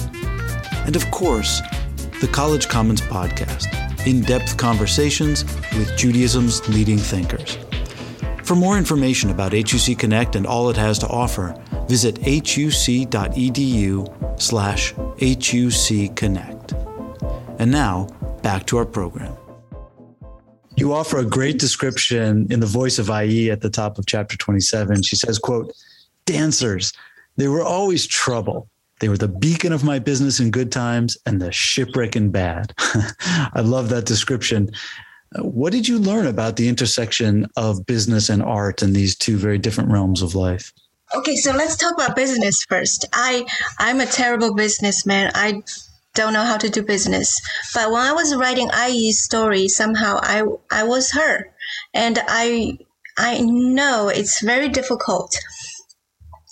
and 0.88 0.97
of 0.97 1.09
course, 1.11 1.61
the 2.23 2.28
College 2.33 2.66
Commons 2.66 3.02
podcast, 3.02 3.66
in 4.07 4.23
depth 4.23 4.57
conversations 4.57 5.45
with 5.76 5.95
Judaism's 5.99 6.66
leading 6.71 6.97
thinkers. 6.97 7.59
For 8.42 8.57
more 8.57 8.78
information 8.78 9.28
about 9.28 9.52
HUC 9.52 9.99
Connect 9.99 10.35
and 10.35 10.47
all 10.47 10.71
it 10.71 10.78
has 10.78 10.99
to 11.00 11.07
offer, 11.09 11.54
visit 11.88 12.16
huc.edu 12.16 12.80
slash 14.40 14.95
HUC 15.21 16.16
Connect. 16.16 16.73
And 17.59 17.71
now, 17.71 18.07
back 18.42 18.64
to 18.68 18.78
our 18.78 18.87
program. 18.87 19.37
You 20.78 20.95
offer 20.95 21.18
a 21.18 21.25
great 21.26 21.59
description 21.59 22.47
in 22.50 22.61
the 22.61 22.66
voice 22.66 22.99
of 22.99 23.11
Ai 23.11 23.50
at 23.52 23.61
the 23.61 23.68
top 23.68 23.99
of 23.99 24.07
chapter 24.07 24.38
27. 24.38 25.02
She 25.02 25.16
says, 25.16 25.38
quote, 25.38 25.71
dancers, 26.25 26.95
they 27.37 27.49
were 27.49 27.62
always 27.62 28.07
trouble 28.07 28.71
they 29.00 29.09
were 29.09 29.17
the 29.17 29.28
beacon 29.28 29.73
of 29.73 29.85
my 29.85 29.99
business 29.99 30.40
in 30.40 30.50
good 30.50 30.73
times 30.73 31.17
and 31.26 31.40
the 31.40 31.52
shipwreck 31.52 32.17
in 32.17 32.31
bad. 32.31 32.75
I 32.78 33.61
love 33.61 33.88
that 33.90 34.07
description. 34.07 34.71
Uh, 35.37 35.43
what 35.43 35.73
did 35.73 35.87
you 35.87 35.99
learn 35.99 36.26
about 36.26 36.57
the 36.57 36.69
intersection 36.69 37.47
of 37.57 37.87
business 37.87 38.28
and 38.28 38.43
art 38.43 38.83
in 38.83 38.93
these 38.93 39.14
two 39.17 39.37
very 39.37 39.59
different 39.59 39.90
realms 39.90 40.23
of 40.23 40.35
life? 40.35 40.73
Okay, 41.14 41.37
so 41.37 41.52
let's 41.52 41.76
talk 41.76 41.95
about 41.95 42.17
business 42.17 42.64
first. 42.64 43.07
I 43.12 43.47
I'm 43.78 44.00
a 44.00 44.07
terrible 44.07 44.55
businessman. 44.55 45.31
I 45.35 45.62
don't 46.14 46.33
know 46.33 46.45
how 46.45 46.59
to 46.59 46.69
do 46.69 46.83
business. 46.83 47.40
But 47.75 47.90
when 47.90 48.00
I 48.00 48.12
was 48.12 48.35
writing 48.35 48.69
Ai's 48.75 49.23
story, 49.23 49.69
somehow 49.69 50.19
I 50.23 50.43
I 50.71 50.85
was 50.85 51.12
her. 51.12 51.50
And 51.95 52.19
I 52.26 52.78
I 53.17 53.40
know 53.40 54.09
it's 54.09 54.40
very 54.43 54.69
difficult 54.69 55.37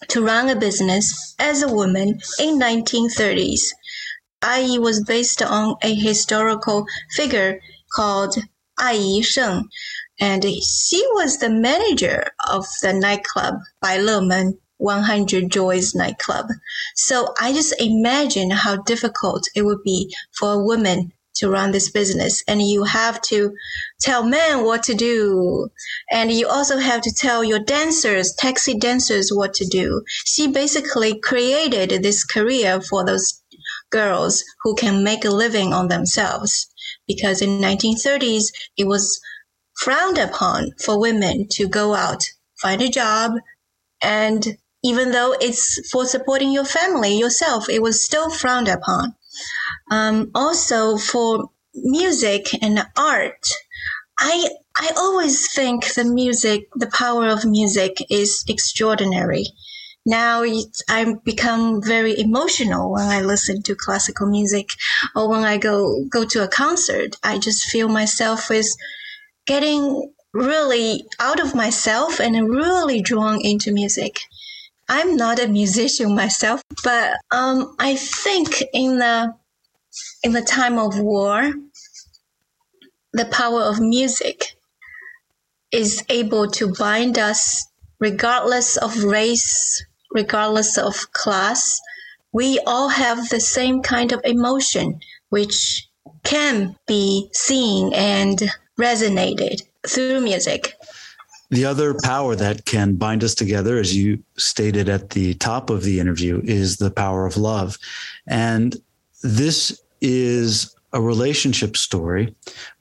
to 0.08 0.24
run 0.24 0.48
a 0.48 0.56
business 0.56 1.34
as 1.38 1.62
a 1.62 1.72
woman 1.72 2.20
in 2.38 2.58
1930s. 2.58 3.60
Ai 4.42 4.78
was 4.78 5.04
based 5.04 5.42
on 5.42 5.76
a 5.82 5.94
historical 5.94 6.86
figure 7.10 7.60
called 7.92 8.36
Ai 8.78 9.20
Sheng, 9.22 9.68
and 10.20 10.44
she 10.44 11.04
was 11.12 11.38
the 11.38 11.48
manager 11.48 12.30
of 12.46 12.66
the 12.82 12.92
nightclub 12.92 13.54
Bai 13.80 13.98
Men 14.20 14.58
100 14.78 15.50
Joys 15.50 15.94
nightclub. 15.94 16.48
So 16.94 17.34
I 17.40 17.54
just 17.54 17.72
imagine 17.80 18.50
how 18.50 18.76
difficult 18.76 19.48
it 19.54 19.62
would 19.62 19.82
be 19.82 20.14
for 20.32 20.52
a 20.52 20.62
woman 20.62 21.12
to 21.36 21.50
run 21.50 21.72
this 21.72 21.90
business. 21.90 22.42
And 22.46 22.62
you 22.62 22.84
have 22.84 23.20
to 23.22 23.54
tell 24.00 24.22
men 24.22 24.64
what 24.64 24.82
to 24.84 24.94
do. 24.94 25.68
And 26.10 26.30
you 26.32 26.48
also 26.48 26.78
have 26.78 27.02
to 27.02 27.14
tell 27.14 27.42
your 27.44 27.58
dancers 27.58 28.34
taxi 28.38 28.78
dancers 28.78 29.30
what 29.32 29.54
to 29.54 29.66
do. 29.66 30.02
She 30.24 30.48
basically 30.48 31.18
created 31.18 32.02
this 32.02 32.24
career 32.24 32.80
for 32.80 33.04
those 33.04 33.42
girls 33.90 34.44
who 34.62 34.74
can 34.74 35.04
make 35.04 35.24
a 35.24 35.30
living 35.30 35.72
on 35.72 35.88
themselves. 35.88 36.68
Because 37.06 37.42
in 37.42 37.60
1930s 37.60 38.52
it 38.76 38.86
was 38.86 39.20
frowned 39.76 40.18
upon 40.18 40.72
for 40.84 40.98
women 41.00 41.46
to 41.52 41.68
go 41.68 41.94
out, 41.94 42.22
find 42.60 42.80
a 42.80 42.88
job, 42.88 43.32
and 44.02 44.56
even 44.84 45.10
though 45.10 45.32
it's 45.40 45.90
for 45.90 46.06
supporting 46.06 46.52
your 46.52 46.64
family 46.64 47.18
yourself, 47.18 47.68
it 47.68 47.82
was 47.82 48.04
still 48.04 48.30
frowned 48.30 48.68
upon. 48.68 49.15
Um, 49.90 50.30
also, 50.34 50.96
for 50.96 51.50
music 51.74 52.46
and 52.62 52.86
art, 52.96 53.46
I 54.18 54.48
I 54.78 54.92
always 54.96 55.52
think 55.54 55.92
the 55.94 56.04
music, 56.04 56.68
the 56.74 56.88
power 56.88 57.28
of 57.28 57.44
music, 57.44 57.96
is 58.10 58.44
extraordinary. 58.48 59.44
Now 60.04 60.44
I 60.88 61.14
become 61.24 61.82
very 61.82 62.18
emotional 62.18 62.92
when 62.92 63.08
I 63.08 63.22
listen 63.22 63.62
to 63.62 63.74
classical 63.74 64.28
music, 64.28 64.68
or 65.16 65.28
when 65.28 65.42
I 65.44 65.58
go 65.58 66.04
go 66.08 66.24
to 66.24 66.44
a 66.44 66.48
concert. 66.48 67.16
I 67.22 67.38
just 67.38 67.64
feel 67.64 67.88
myself 67.88 68.50
is 68.50 68.76
getting 69.46 70.12
really 70.32 71.04
out 71.18 71.40
of 71.40 71.54
myself 71.54 72.20
and 72.20 72.50
really 72.50 73.00
drawn 73.00 73.40
into 73.40 73.72
music. 73.72 74.20
I'm 74.88 75.16
not 75.16 75.40
a 75.40 75.48
musician 75.48 76.14
myself, 76.14 76.62
but 76.84 77.16
um, 77.32 77.74
I 77.78 77.96
think 77.96 78.62
in 78.72 78.98
the 78.98 79.34
in 80.22 80.32
the 80.32 80.42
time 80.42 80.78
of 80.78 80.98
war, 80.98 81.52
the 83.12 83.24
power 83.26 83.62
of 83.62 83.80
music 83.80 84.56
is 85.72 86.04
able 86.08 86.48
to 86.52 86.72
bind 86.74 87.18
us 87.18 87.66
regardless 87.98 88.76
of 88.76 89.02
race, 89.02 89.84
regardless 90.12 90.78
of 90.78 91.12
class. 91.12 91.80
We 92.32 92.60
all 92.66 92.88
have 92.88 93.28
the 93.28 93.40
same 93.40 93.82
kind 93.82 94.12
of 94.12 94.20
emotion, 94.24 95.00
which 95.30 95.88
can 96.24 96.76
be 96.86 97.30
seen 97.32 97.92
and 97.94 98.50
resonated 98.78 99.62
through 99.86 100.20
music. 100.20 100.74
The 101.50 101.64
other 101.64 101.94
power 102.02 102.34
that 102.34 102.64
can 102.64 102.96
bind 102.96 103.22
us 103.22 103.34
together, 103.34 103.78
as 103.78 103.96
you 103.96 104.22
stated 104.36 104.88
at 104.88 105.10
the 105.10 105.34
top 105.34 105.70
of 105.70 105.84
the 105.84 106.00
interview, 106.00 106.40
is 106.44 106.76
the 106.76 106.90
power 106.90 107.24
of 107.24 107.36
love. 107.36 107.78
And 108.26 108.76
this 109.22 109.80
is 110.00 110.74
a 110.92 111.00
relationship 111.00 111.76
story, 111.76 112.34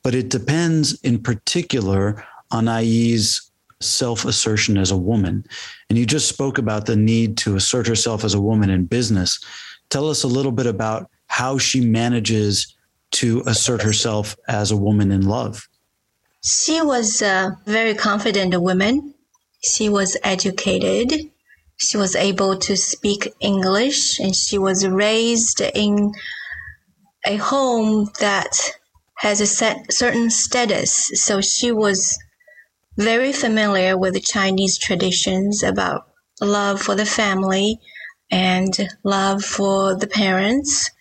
but 0.04 0.16
it 0.16 0.30
depends 0.30 1.00
in 1.02 1.22
particular 1.22 2.26
on 2.52 2.68
Ai's 2.68 3.52
self 3.82 4.26
assertion 4.26 4.78
as 4.78 4.92
a 4.92 4.98
woman. 4.98 5.46
And 5.90 6.00
you 6.00 6.06
just 6.06 6.30
spoke 6.30 6.58
about 6.58 6.86
the 6.86 6.96
need 6.96 7.38
to 7.40 7.56
assert 7.56 7.88
herself 7.88 8.24
as 8.24 8.34
a 8.34 8.42
woman 8.42 8.70
in 8.70 8.86
business. 8.86 9.40
Tell 9.90 10.10
us 10.10 10.24
a 10.24 10.28
little 10.28 10.52
bit 10.52 10.66
about 10.66 11.10
how 11.28 11.58
she 11.58 11.82
manages 11.82 12.76
to 13.12 13.44
assert 13.46 13.82
herself 13.82 14.36
as 14.48 14.72
a 14.72 14.78
woman 14.78 15.12
in 15.12 15.28
love. 15.28 15.68
She 16.48 16.80
was 16.80 17.24
a 17.24 17.58
very 17.66 17.96
confident 17.96 18.62
woman. 18.62 19.16
She 19.64 19.90
was 19.90 20.16
educated. 20.24 21.32
She 21.78 21.98
was 21.98 22.16
able 22.16 22.60
to 22.60 22.78
speak 22.78 23.34
English 23.40 24.20
and 24.20 24.36
she 24.36 24.60
was 24.60 24.86
raised 24.88 25.60
in 25.60 26.14
a 27.26 27.38
home 27.38 28.12
that 28.20 28.78
has 29.18 29.42
a 29.42 29.48
set, 29.48 29.92
certain 29.92 30.30
status. 30.30 31.10
So 31.16 31.42
she 31.42 31.72
was 31.72 32.16
very 32.96 33.34
familiar 33.34 33.98
with 33.98 34.14
the 34.14 34.20
Chinese 34.20 34.78
traditions 34.78 35.64
about 35.64 36.08
love 36.40 36.80
for 36.80 36.94
the 36.94 37.08
family 37.08 37.80
and 38.30 38.72
love 39.04 39.44
for 39.44 39.96
the 39.96 40.08
parents. 40.08 40.92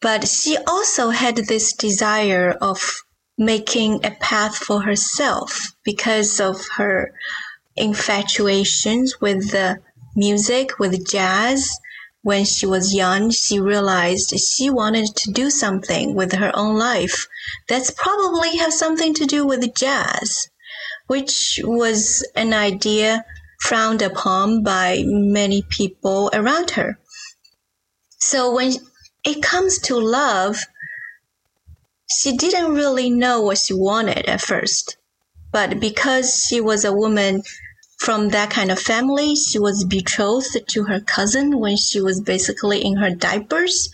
But 0.00 0.26
she 0.26 0.56
also 0.66 1.10
had 1.10 1.36
this 1.36 1.74
desire 1.74 2.52
of 2.62 3.02
making 3.40 4.04
a 4.04 4.10
path 4.10 4.54
for 4.54 4.82
herself 4.82 5.72
because 5.82 6.38
of 6.38 6.68
her 6.76 7.10
infatuations 7.74 9.18
with 9.18 9.50
the 9.50 9.78
music, 10.14 10.78
with 10.78 11.08
jazz. 11.08 11.78
When 12.22 12.44
she 12.44 12.66
was 12.66 12.94
young, 12.94 13.30
she 13.30 13.58
realized 13.58 14.38
she 14.38 14.68
wanted 14.68 15.16
to 15.16 15.32
do 15.32 15.48
something 15.48 16.14
with 16.14 16.32
her 16.32 16.52
own 16.54 16.76
life. 16.76 17.26
That's 17.66 17.90
probably 17.90 18.58
have 18.58 18.74
something 18.74 19.14
to 19.14 19.24
do 19.24 19.46
with 19.46 19.74
jazz, 19.74 20.50
which 21.06 21.60
was 21.64 22.22
an 22.36 22.52
idea 22.52 23.24
frowned 23.62 24.02
upon 24.02 24.62
by 24.62 25.02
many 25.06 25.62
people 25.70 26.28
around 26.34 26.72
her. 26.72 26.98
So 28.18 28.54
when 28.54 28.74
it 29.24 29.42
comes 29.42 29.78
to 29.80 29.98
love, 29.98 30.66
she 32.10 32.36
didn't 32.36 32.74
really 32.74 33.08
know 33.10 33.40
what 33.40 33.58
she 33.58 33.74
wanted 33.74 34.26
at 34.26 34.40
first. 34.40 34.96
But 35.52 35.80
because 35.80 36.44
she 36.48 36.60
was 36.60 36.84
a 36.84 36.92
woman 36.92 37.42
from 37.98 38.30
that 38.30 38.50
kind 38.50 38.70
of 38.70 38.78
family, 38.78 39.34
she 39.36 39.58
was 39.58 39.84
betrothed 39.84 40.56
to 40.68 40.84
her 40.84 41.00
cousin 41.00 41.58
when 41.58 41.76
she 41.76 42.00
was 42.00 42.20
basically 42.20 42.84
in 42.84 42.96
her 42.96 43.10
diapers. 43.10 43.88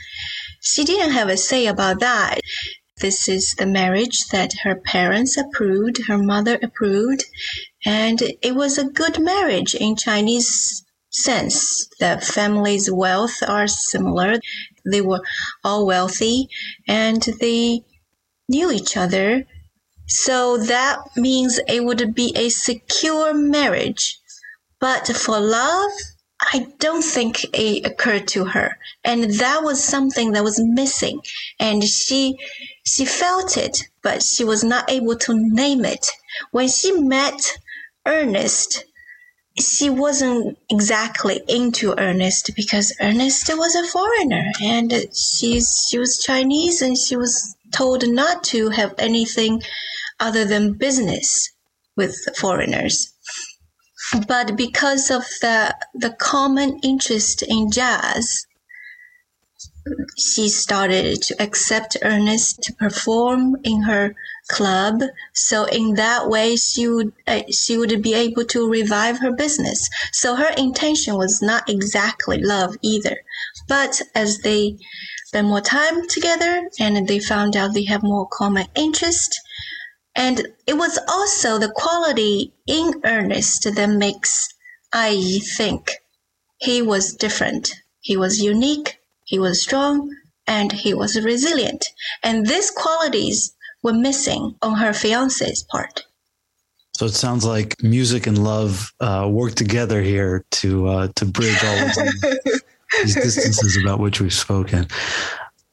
She 0.60 0.84
didn't 0.84 1.12
have 1.12 1.28
a 1.28 1.36
say 1.36 1.66
about 1.66 2.00
that. 2.00 2.40
This 3.00 3.28
is 3.28 3.54
the 3.58 3.66
marriage 3.66 4.28
that 4.28 4.54
her 4.64 4.74
parents 4.74 5.36
approved, 5.36 6.06
her 6.06 6.18
mother 6.18 6.58
approved, 6.62 7.24
and 7.84 8.22
it 8.42 8.54
was 8.54 8.78
a 8.78 8.84
good 8.88 9.18
marriage 9.18 9.74
in 9.74 9.96
Chinese 9.96 10.82
sense. 11.10 11.88
The 12.00 12.20
family's 12.22 12.90
wealth 12.90 13.42
are 13.46 13.66
similar. 13.66 14.40
They 14.84 15.00
were 15.00 15.22
all 15.64 15.86
wealthy 15.86 16.48
and 16.86 17.22
they 17.40 17.82
knew 18.48 18.70
each 18.70 18.96
other. 18.96 19.44
So 20.06 20.56
that 20.56 20.98
means 21.16 21.58
it 21.66 21.84
would 21.84 22.14
be 22.14 22.32
a 22.36 22.48
secure 22.48 23.34
marriage. 23.34 24.18
But 24.78 25.06
for 25.08 25.40
love, 25.40 25.90
I 26.40 26.66
don't 26.78 27.02
think 27.02 27.44
it 27.52 27.86
occurred 27.86 28.28
to 28.28 28.44
her. 28.44 28.78
And 29.04 29.24
that 29.40 29.62
was 29.62 29.82
something 29.82 30.32
that 30.32 30.44
was 30.44 30.60
missing. 30.62 31.20
And 31.58 31.82
she, 31.82 32.36
she 32.84 33.04
felt 33.04 33.56
it, 33.56 33.84
but 34.02 34.22
she 34.22 34.44
was 34.44 34.62
not 34.62 34.90
able 34.90 35.16
to 35.16 35.34
name 35.34 35.84
it. 35.84 36.06
When 36.50 36.68
she 36.68 36.92
met 36.92 37.58
Ernest, 38.04 38.84
she 39.58 39.88
wasn't 39.88 40.58
exactly 40.70 41.40
into 41.48 41.98
Ernest 41.98 42.50
because 42.54 42.94
Ernest 43.00 43.48
was 43.56 43.74
a 43.74 43.86
foreigner 43.90 44.52
and 44.62 44.92
she's 45.14 45.86
she 45.88 45.98
was 45.98 46.22
Chinese 46.22 46.82
and 46.82 46.96
she 46.98 47.16
was 47.16 47.55
told 47.72 48.06
not 48.06 48.44
to 48.44 48.70
have 48.70 48.94
anything 48.98 49.62
other 50.20 50.44
than 50.44 50.78
business 50.78 51.50
with 51.96 52.16
foreigners. 52.36 53.12
But 54.28 54.56
because 54.56 55.10
of 55.10 55.24
the 55.40 55.74
the 55.94 56.10
common 56.10 56.78
interest 56.82 57.42
in 57.42 57.70
jazz, 57.70 58.46
she 60.18 60.48
started 60.48 61.22
to 61.22 61.42
accept 61.42 61.96
Ernest 62.02 62.62
to 62.62 62.72
perform 62.74 63.56
in 63.64 63.82
her 63.82 64.14
club. 64.48 65.02
So 65.34 65.64
in 65.64 65.94
that 65.94 66.28
way, 66.28 66.56
she 66.56 66.88
would 66.88 67.12
uh, 67.26 67.42
she 67.50 67.76
would 67.76 68.02
be 68.02 68.14
able 68.14 68.44
to 68.46 68.68
revive 68.68 69.18
her 69.18 69.32
business. 69.32 69.88
So 70.12 70.36
her 70.36 70.52
intention 70.56 71.16
was 71.16 71.40
not 71.42 71.68
exactly 71.68 72.38
love 72.38 72.76
either. 72.82 73.16
But 73.68 74.00
as 74.14 74.38
they 74.38 74.78
spend 75.36 75.48
more 75.48 75.60
time 75.60 76.08
together 76.08 76.66
and 76.80 77.06
they 77.06 77.18
found 77.18 77.56
out 77.56 77.74
they 77.74 77.84
have 77.84 78.02
more 78.02 78.26
common 78.32 78.66
interest, 78.74 79.38
and 80.14 80.48
it 80.66 80.78
was 80.78 80.98
also 81.08 81.58
the 81.58 81.70
quality 81.76 82.54
in 82.66 83.02
Ernest 83.04 83.68
that 83.74 83.90
makes 83.90 84.48
I 84.94 85.40
think 85.58 85.90
he 86.56 86.80
was 86.80 87.12
different. 87.12 87.74
He 88.00 88.16
was 88.16 88.40
unique. 88.40 88.98
He 89.24 89.38
was 89.38 89.62
strong 89.62 90.08
and 90.46 90.72
he 90.72 90.94
was 90.94 91.22
resilient. 91.22 91.84
And 92.22 92.46
these 92.46 92.70
qualities 92.70 93.54
were 93.82 93.92
missing 93.92 94.54
on 94.62 94.76
her 94.76 94.94
fiance's 94.94 95.66
part. 95.70 96.06
So 96.96 97.04
it 97.04 97.14
sounds 97.14 97.44
like 97.44 97.82
music 97.82 98.26
and 98.26 98.42
love 98.42 98.90
uh, 99.00 99.28
work 99.30 99.54
together 99.54 100.00
here 100.00 100.46
to 100.62 100.88
uh, 100.88 101.08
to 101.16 101.26
bridge 101.26 101.62
all 101.62 101.78
of 101.84 102.62
these 103.02 103.14
distances 103.14 103.76
about 103.76 104.00
which 104.00 104.20
we've 104.20 104.32
spoken. 104.32 104.86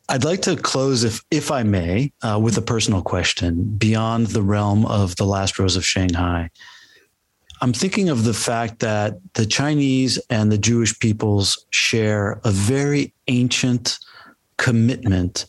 I'd 0.10 0.26
like 0.26 0.42
to 0.44 0.56
close, 0.56 1.04
if 1.04 1.24
if 1.32 1.50
I 1.52 1.64
may, 1.64 2.12
uh, 2.22 2.40
with 2.42 2.58
a 2.58 2.62
personal 2.62 3.02
question 3.02 3.64
beyond 3.78 4.28
the 4.28 4.44
realm 4.44 4.86
of 4.86 5.16
the 5.16 5.26
last 5.26 5.58
rose 5.58 5.76
of 5.76 5.86
Shanghai. 5.86 6.50
I'm 7.62 7.72
thinking 7.72 8.10
of 8.10 8.26
the 8.26 8.34
fact 8.34 8.80
that 8.80 9.16
the 9.36 9.46
Chinese 9.46 10.20
and 10.30 10.52
the 10.52 10.58
Jewish 10.58 11.00
peoples 11.00 11.66
share 11.70 12.42
a 12.44 12.52
very 12.52 13.14
ancient 13.28 13.98
commitment 14.58 15.46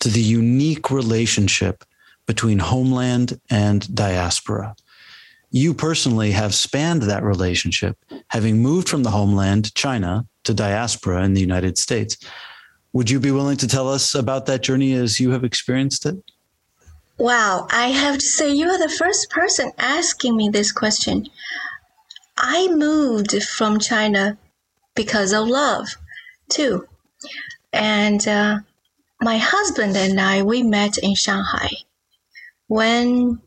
to 0.00 0.10
the 0.10 0.20
unique 0.20 0.90
relationship 0.90 1.82
between 2.26 2.58
homeland 2.58 3.40
and 3.50 3.92
diaspora. 3.94 4.76
You 5.54 5.72
personally 5.72 6.32
have 6.32 6.52
spanned 6.52 7.02
that 7.02 7.22
relationship, 7.22 7.96
having 8.30 8.60
moved 8.60 8.88
from 8.88 9.04
the 9.04 9.12
homeland, 9.12 9.72
China, 9.76 10.26
to 10.42 10.52
diaspora 10.52 11.22
in 11.22 11.34
the 11.34 11.40
United 11.40 11.78
States. 11.78 12.16
Would 12.92 13.08
you 13.08 13.20
be 13.20 13.30
willing 13.30 13.56
to 13.58 13.68
tell 13.68 13.88
us 13.88 14.16
about 14.16 14.46
that 14.46 14.64
journey 14.64 14.94
as 14.94 15.20
you 15.20 15.30
have 15.30 15.44
experienced 15.44 16.06
it? 16.06 16.16
Wow, 17.18 17.68
I 17.70 17.90
have 17.90 18.16
to 18.18 18.24
say, 18.26 18.52
you 18.52 18.66
are 18.66 18.78
the 18.78 18.88
first 18.88 19.30
person 19.30 19.70
asking 19.78 20.36
me 20.36 20.48
this 20.48 20.72
question. 20.72 21.28
I 22.36 22.66
moved 22.72 23.40
from 23.44 23.78
China 23.78 24.36
because 24.96 25.32
of 25.32 25.46
love, 25.46 25.86
too. 26.48 26.88
And 27.72 28.26
uh, 28.26 28.58
my 29.20 29.38
husband 29.38 29.96
and 29.96 30.20
I, 30.20 30.42
we 30.42 30.64
met 30.64 30.98
in 30.98 31.14
Shanghai. 31.14 31.70
When 32.66 33.40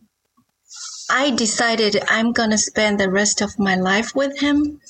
I 1.09 1.31
decided 1.31 2.03
I'm 2.07 2.33
to 2.33 2.57
spend 2.57 2.99
the 2.99 3.09
rest 3.09 3.41
of 3.41 3.57
my 3.59 3.75
life 3.75 4.13
with 4.15 4.39
him, 4.39 4.81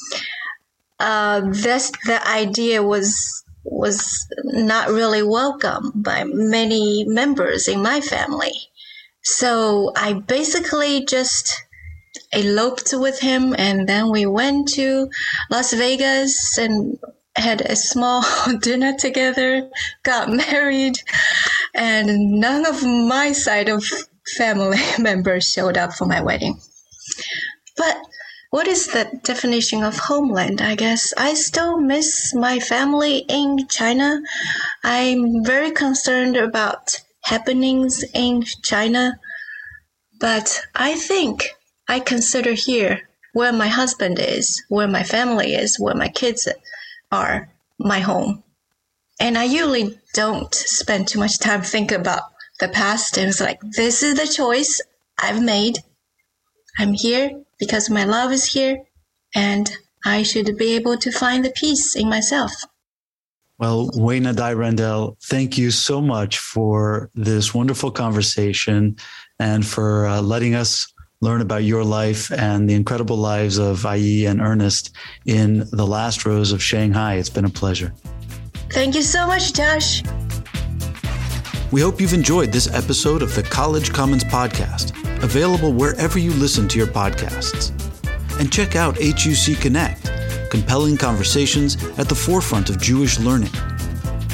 uh, 1.00 1.42
this, 1.46 1.92
the 2.06 2.28
idea 2.28 2.82
was 2.82 3.44
was 3.64 4.26
not 4.46 4.90
really 4.90 5.22
welcome 5.22 5.92
by 5.94 6.24
many 6.26 7.04
members 7.06 7.68
in 7.68 7.82
my 7.82 8.00
family. 8.00 8.54
So 9.24 9.92
I 9.96 10.14
basically 10.14 11.04
just 11.04 11.64
eloped 12.32 12.94
with 12.94 13.20
him 13.20 13.54
and 13.58 13.88
then 13.88 14.10
we 14.10 14.26
went 14.26 14.70
to 14.70 15.10
Las 15.52 15.74
Vegas 15.74 16.58
and 16.58 16.98
had 17.36 17.60
a 17.62 17.76
small 17.76 18.24
dinner 18.62 18.96
together, 18.98 19.70
got 20.04 20.32
married, 20.48 20.96
and 21.76 22.40
none 22.40 22.66
of 22.66 22.84
my 22.84 23.34
side 23.34 23.68
of 23.68 23.84
family 24.36 24.78
members 25.00 25.50
showed 25.50 25.78
up 25.78 25.94
for 25.94 26.06
my 26.06 26.22
wedding. 26.22 26.60
But 27.76 27.98
what 28.50 28.68
is 28.68 28.88
the 28.88 29.20
definition 29.24 29.84
of 29.84 29.98
homeland? 29.98 30.62
I 30.62 30.76
guess 30.76 31.14
I 31.18 31.34
still 31.34 31.80
miss 31.80 32.34
my 32.34 32.60
family 32.60 33.26
in 33.28 33.68
China. 33.68 34.22
I'm 34.84 35.44
very 35.44 35.72
concerned 35.72 36.38
about 36.38 37.02
happenings 37.24 38.04
in 38.14 38.44
China, 38.64 39.20
but 40.20 40.62
I 40.74 40.96
think 40.96 41.50
I 41.88 42.00
consider 42.00 42.54
here 42.54 43.10
where 43.34 43.54
my 43.54 43.68
husband 43.68 44.18
is, 44.20 44.64
where 44.70 44.88
my 44.88 45.04
family 45.04 45.54
is, 45.54 45.80
where 45.80 45.96
my 45.96 46.08
kids 46.08 46.48
are, 47.12 47.50
my 47.78 48.00
home. 48.00 48.44
And 49.20 49.38
I 49.38 49.44
usually 49.44 50.00
don't 50.14 50.54
spend 50.56 51.08
too 51.08 51.20
much 51.20 51.40
time 51.40 51.62
thinking 51.62 52.00
about 52.00 52.24
the 52.60 52.70
past. 52.70 53.18
And 53.18 53.30
it's 53.30 53.42
like, 53.42 53.60
this 53.62 54.04
is 54.04 54.16
the 54.16 54.28
choice 54.28 54.82
I've 55.22 55.42
made. 55.42 55.80
I'm 56.80 56.94
here 56.94 57.32
because 57.60 57.90
my 57.90 58.04
love 58.04 58.32
is 58.32 58.46
here 58.46 58.84
and 59.36 59.72
I 60.06 60.24
should 60.24 60.58
be 60.58 60.76
able 60.76 60.98
to 60.98 61.12
find 61.12 61.44
the 61.44 61.52
peace 61.52 61.96
in 61.96 62.10
myself. 62.10 62.52
Well, 63.60 63.90
Weina 63.90 64.36
Dai 64.36 64.54
Randel, 64.54 65.18
thank 65.24 65.58
you 65.58 65.72
so 65.72 66.00
much 66.00 66.38
for 66.38 67.10
this 67.16 67.56
wonderful 67.56 67.90
conversation 67.90 68.98
and 69.40 69.66
for 69.66 70.06
uh, 70.06 70.22
letting 70.22 70.54
us 70.54 70.92
learn 71.22 71.42
about 71.42 71.64
your 71.64 71.84
life 71.84 72.32
and 72.32 72.70
the 72.70 72.76
incredible 72.76 73.18
lives 73.18 73.58
of 73.58 73.84
Ai 73.84 74.30
and 74.30 74.40
Ernest 74.40 74.96
in 75.26 75.68
the 75.72 75.88
last 75.88 76.26
rose 76.26 76.52
of 76.52 76.62
Shanghai. 76.62 77.16
It's 77.16 77.30
been 77.30 77.46
a 77.46 77.50
pleasure. 77.50 77.94
Thank 78.70 78.94
you 78.94 79.02
so 79.02 79.26
much, 79.26 79.54
Josh. 79.54 80.04
We 81.70 81.82
hope 81.82 82.00
you've 82.00 82.14
enjoyed 82.14 82.54
this 82.54 82.74
episode 82.74 83.22
of 83.22 83.36
the 83.36 83.44
College 83.44 83.92
Commons 83.92 84.24
Podcast, 84.24 84.94
available 85.22 85.74
wherever 85.74 86.18
you 86.18 86.32
listen 86.32 86.66
to 86.70 86.78
your 86.78 86.88
podcasts. 86.88 87.72
And 88.40 88.50
check 88.50 88.78
out 88.78 88.98
HUC 89.02 89.60
Connect, 89.60 90.10
compelling 90.50 90.96
conversations 90.96 91.76
at 91.98 92.08
the 92.08 92.16
forefront 92.16 92.70
of 92.70 92.80
Jewish 92.80 93.20
learning. 93.20 93.52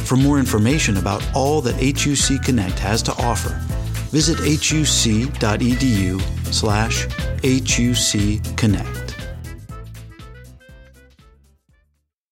For 0.06 0.16
more 0.16 0.38
information 0.38 0.98
about 0.98 1.28
all 1.34 1.60
that 1.62 1.74
HUC 1.82 2.44
Connect 2.44 2.78
has 2.78 3.02
to 3.04 3.14
offer, 3.14 3.60
visit 4.12 4.38
huc.edu 4.38 6.22
slash 6.54 7.08
hucconnect. 7.42 9.03